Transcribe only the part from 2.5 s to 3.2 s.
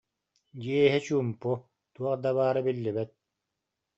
биллибэт